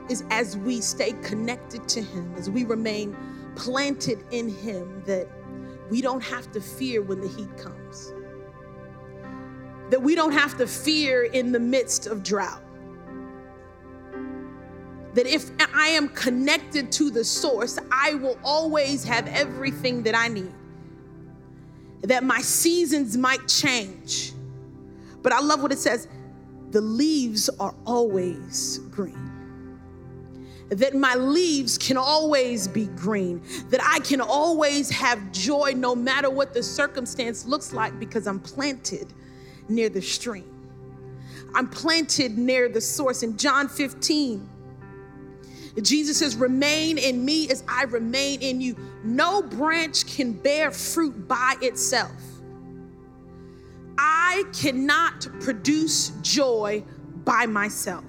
[0.10, 3.16] is as we stay connected to Him, as we remain
[3.56, 5.28] planted in Him, that
[5.90, 8.14] we don't have to fear when the heat comes.
[9.90, 12.63] That we don't have to fear in the midst of drought
[15.14, 20.28] that if I am connected to the source, I will always have everything that I
[20.28, 20.52] need.
[22.02, 24.34] That my seasons might change.
[25.22, 26.08] But I love what it says
[26.72, 29.30] the leaves are always green.
[30.70, 33.44] That my leaves can always be green.
[33.70, 38.40] That I can always have joy no matter what the circumstance looks like because I'm
[38.40, 39.14] planted
[39.70, 40.50] near the stream.
[41.54, 43.22] I'm planted near the source.
[43.22, 44.50] In John 15,
[45.82, 48.76] Jesus says, Remain in me as I remain in you.
[49.04, 52.12] No branch can bear fruit by itself.
[53.98, 56.84] I cannot produce joy
[57.24, 58.04] by myself.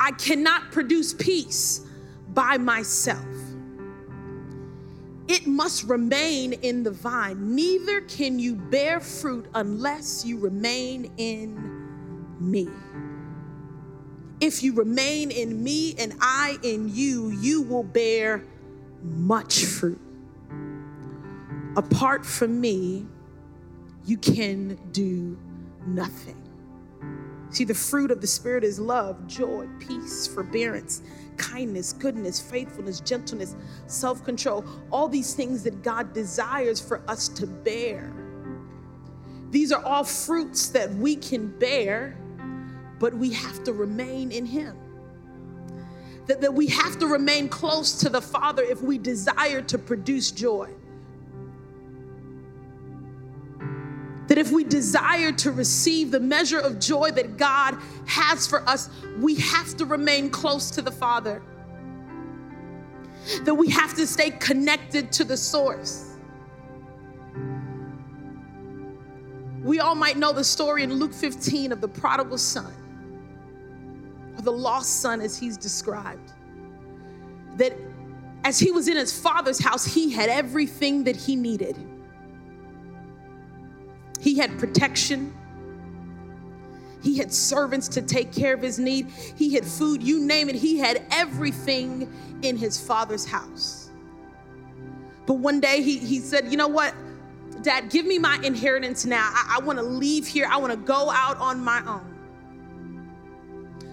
[0.00, 1.80] I cannot produce peace
[2.28, 3.24] by myself.
[5.26, 7.54] It must remain in the vine.
[7.54, 11.56] Neither can you bear fruit unless you remain in
[12.40, 12.68] me.
[14.40, 18.44] If you remain in me and I in you, you will bear
[19.02, 20.00] much fruit.
[21.76, 23.06] Apart from me,
[24.04, 25.38] you can do
[25.86, 26.40] nothing.
[27.50, 31.02] See, the fruit of the Spirit is love, joy, peace, forbearance,
[31.36, 33.54] kindness, goodness, faithfulness, gentleness,
[33.86, 34.64] self control.
[34.90, 38.12] All these things that God desires for us to bear.
[39.50, 42.18] These are all fruits that we can bear
[43.04, 44.74] but we have to remain in Him.
[46.24, 50.30] That, that we have to remain close to the Father if we desire to produce
[50.30, 50.70] joy.
[54.28, 57.76] That if we desire to receive the measure of joy that God
[58.06, 58.88] has for us,
[59.18, 61.42] we have to remain close to the Father.
[63.42, 66.16] That we have to stay connected to the source.
[69.62, 72.72] We all might know the story in Luke 15 of the prodigal son
[74.38, 76.32] the lost son as he's described.
[77.56, 77.76] That
[78.44, 81.78] as he was in his father's house, he had everything that he needed.
[84.20, 85.34] He had protection.
[87.02, 89.08] He had servants to take care of his need.
[89.36, 90.54] He had food, you name it.
[90.54, 92.12] He had everything
[92.42, 93.90] in his father's house.
[95.26, 96.94] But one day he, he said, You know what,
[97.62, 99.30] Dad, give me my inheritance now.
[99.32, 100.46] I, I want to leave here.
[100.50, 102.13] I want to go out on my own.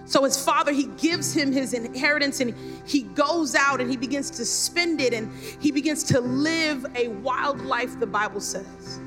[0.04, 2.54] So his father, he gives him his inheritance and
[2.86, 7.08] he goes out and he begins to spend it and he begins to live a
[7.08, 9.00] wild life, the Bible says.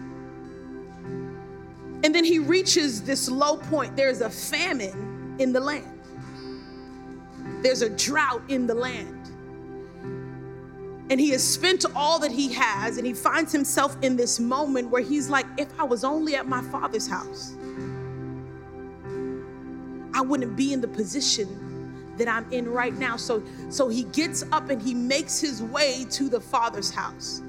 [2.03, 3.95] And then he reaches this low point.
[3.95, 5.99] There's a famine in the land,
[7.61, 9.11] there's a drought in the land.
[11.09, 14.89] And he has spent all that he has, and he finds himself in this moment
[14.89, 17.55] where he's like, if I was only at my father's house.
[20.15, 23.17] I wouldn't be in the position that I'm in right now.
[23.17, 27.39] So, so he gets up and he makes his way to the father's house.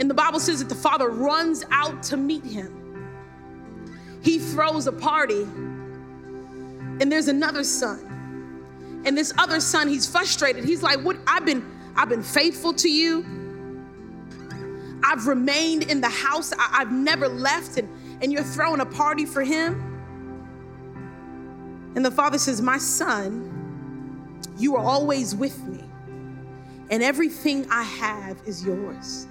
[0.00, 2.76] And the Bible says that the father runs out to meet him.
[4.22, 9.02] He throws a party, and there's another son.
[9.04, 10.64] And this other son, he's frustrated.
[10.64, 11.18] He's like, What?
[11.26, 11.64] I've been,
[11.96, 13.26] I've been faithful to you.
[15.04, 16.52] I've remained in the house.
[16.52, 17.88] I, have never left, and,
[18.22, 19.89] and you're throwing a party for him.
[21.94, 25.84] And the father says, My son, you are always with me,
[26.90, 29.26] and everything I have is yours.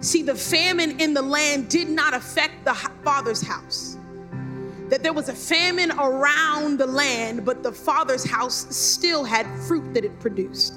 [0.00, 3.96] See, the famine in the land did not affect the father's house.
[4.88, 9.94] That there was a famine around the land, but the father's house still had fruit
[9.94, 10.74] that it produced.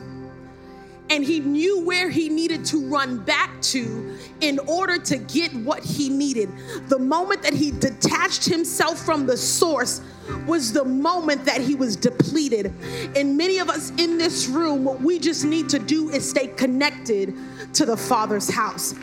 [1.09, 5.83] And he knew where he needed to run back to in order to get what
[5.83, 6.49] he needed.
[6.89, 10.01] The moment that he detached himself from the source
[10.47, 12.73] was the moment that he was depleted.
[13.15, 16.47] And many of us in this room, what we just need to do is stay
[16.47, 17.35] connected
[17.73, 18.95] to the Father's house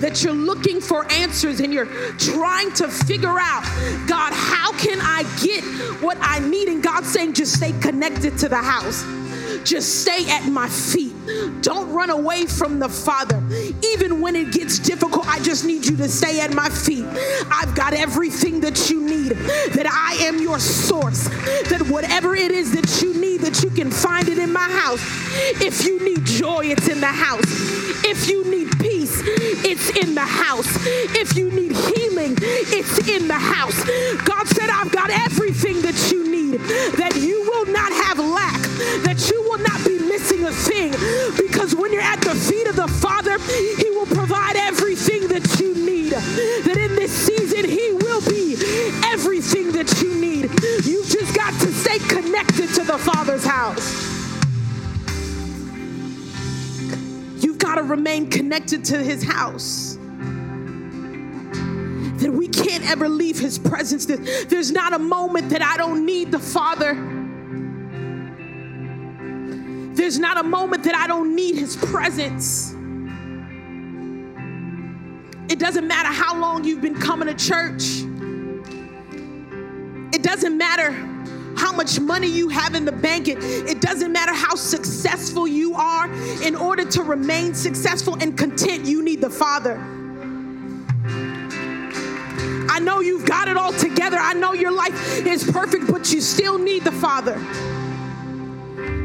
[0.00, 1.86] that you're looking for answers and you're
[2.18, 3.62] trying to figure out,
[4.08, 5.62] God, how can I get
[6.02, 6.68] what I need?
[6.68, 9.04] And God's saying, just stay connected to the house.
[9.64, 11.14] Just stay at my feet.
[11.62, 13.42] Don't run away from the Father.
[13.84, 17.04] Even when it gets difficult, I just need you to stay at my feet.
[17.50, 21.28] I've got everything that you need, that I am your source,
[21.68, 25.00] that whatever it is that you need, that you can find it in my house.
[25.60, 27.44] If you need joy, it's in the house.
[28.04, 29.22] If you need peace,
[29.64, 30.68] it's in the house.
[31.14, 33.78] If you need healing, it's in the house.
[34.24, 36.60] God said, I've got everything that you need,
[36.98, 38.60] that you will not have lack,
[39.04, 40.92] that you will not be missing a thing,
[41.58, 45.74] because when you're at the feet of the Father, He will provide everything that you
[45.74, 46.12] need.
[46.12, 48.54] That in this season, He will be
[49.04, 50.44] everything that you need.
[50.86, 54.04] You've just got to stay connected to the Father's house.
[57.42, 59.96] You've got to remain connected to his house.
[62.20, 64.06] That we can't ever leave his presence.
[64.06, 67.17] There's not a moment that I don't need the Father.
[69.98, 72.70] There's not a moment that I don't need his presence.
[75.50, 77.82] It doesn't matter how long you've been coming to church.
[80.14, 80.92] It doesn't matter
[81.56, 83.26] how much money you have in the bank.
[83.26, 86.08] It, it doesn't matter how successful you are.
[86.44, 89.78] In order to remain successful and content, you need the Father.
[92.70, 94.18] I know you've got it all together.
[94.20, 97.36] I know your life is perfect, but you still need the Father.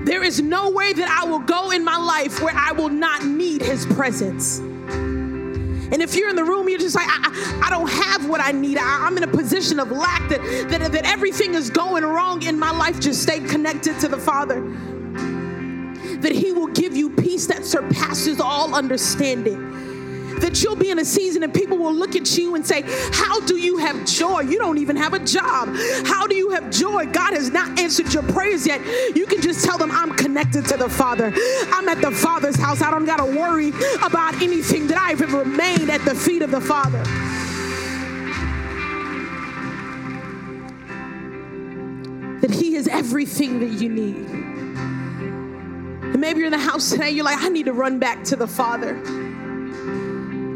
[0.03, 3.23] There is no way that I will go in my life where I will not
[3.25, 4.59] need His presence.
[4.59, 8.51] And if you're in the room, you're just like, I, I, don't have what I
[8.51, 8.77] need.
[8.77, 12.57] I, am in a position of lack that, that, that everything is going wrong in
[12.57, 12.99] my life.
[12.99, 14.61] Just stay connected to the Father.
[16.19, 19.82] That He will give you peace that surpasses all understanding
[20.39, 23.39] that you'll be in a season and people will look at you and say, How
[23.41, 24.41] do you have joy?
[24.41, 25.69] You don't even have a job.
[26.05, 27.05] How do you have joy?
[27.07, 28.81] God has not answered your prayers yet.
[29.15, 31.33] You can just tell them, I'm connected to the Father.
[31.71, 32.81] I'm at the Father's house.
[32.81, 33.69] I don't got to worry
[34.03, 37.03] about anything that I've ever remained at the feet of the Father.
[42.41, 44.15] That He is everything that you need.
[46.13, 48.35] And maybe you're in the house today, you're like, I need to run back to
[48.35, 49.01] the Father.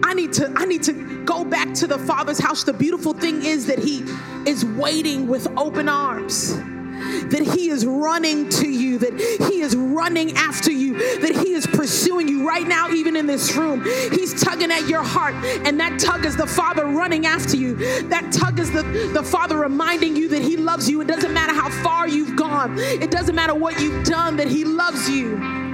[0.08, 2.64] I need to I need to go back to the Father's house.
[2.64, 4.06] The beautiful thing is that he
[4.50, 6.56] is waiting with open arms.
[6.56, 9.14] That he is running to you, that
[9.52, 13.56] he is running after you, that he is pursuing you right now, even in this
[13.56, 13.84] room.
[13.84, 15.36] He's tugging at your heart,
[15.66, 17.76] and that tug is the Father running after you.
[18.08, 18.84] That tug is the,
[19.14, 21.02] the Father reminding you that he loves you.
[21.02, 24.64] It doesn't matter how far you've gone, it doesn't matter what you've done, that he
[24.64, 25.67] loves you.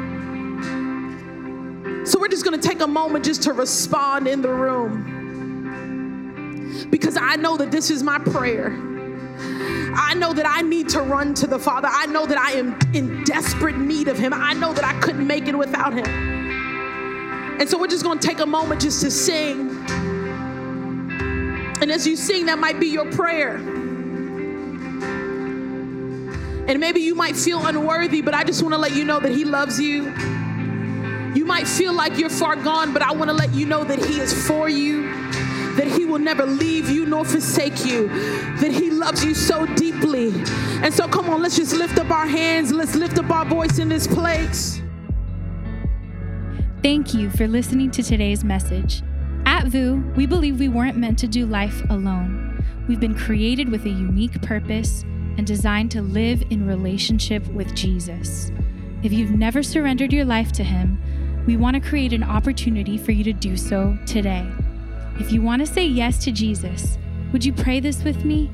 [2.05, 5.21] So we're just going to take a moment just to respond in the room.
[6.89, 8.77] Because I know that this is my prayer.
[9.95, 11.87] I know that I need to run to the Father.
[11.89, 14.33] I know that I am in desperate need of Him.
[14.33, 16.05] I know that I couldn't make it without Him.
[17.59, 19.69] And so we're just going to take a moment just to sing.
[21.81, 23.55] And as you sing, that might be your prayer.
[26.65, 29.31] And maybe you might feel unworthy, but I just want to let you know that
[29.31, 30.13] He loves you.
[31.43, 33.99] You might feel like you're far gone, but I want to let you know that
[33.99, 35.11] He is for you,
[35.75, 38.07] that He will never leave you nor forsake you,
[38.61, 40.29] that He loves you so deeply.
[40.81, 43.77] And so, come on, let's just lift up our hands, let's lift up our voice
[43.77, 44.81] in this place.
[46.81, 49.03] Thank you for listening to today's message.
[49.45, 52.63] At VOUS, we believe we weren't meant to do life alone.
[52.87, 55.03] We've been created with a unique purpose
[55.37, 58.49] and designed to live in relationship with Jesus.
[59.03, 60.97] If you've never surrendered your life to Him,
[61.45, 64.49] We want to create an opportunity for you to do so today.
[65.19, 66.97] If you want to say yes to Jesus,
[67.33, 68.49] would you pray this with me?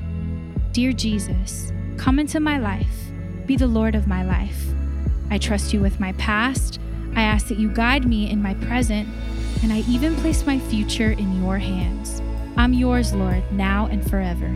[0.72, 3.10] Dear Jesus, come into my life,
[3.46, 4.66] be the Lord of my life.
[5.30, 6.80] I trust you with my past.
[7.14, 9.08] I ask that you guide me in my present,
[9.62, 12.20] and I even place my future in your hands.
[12.56, 14.46] I'm yours, Lord, now and forever.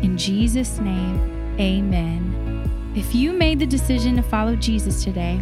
[0.00, 2.43] In Jesus' name, amen.
[2.94, 5.40] If you made the decision to follow Jesus today,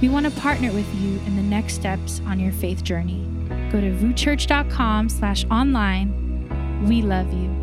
[0.00, 3.26] we want to partner with you in the next steps on your faith journey.
[3.70, 6.86] Go to vouschurch.com slash online.
[6.88, 7.53] We love you.